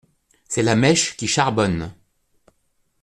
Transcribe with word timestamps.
C’est 0.49 0.63
la 0.63 0.75
mèche 0.75 1.15
qui 1.15 1.27
charbonne… 1.27 1.93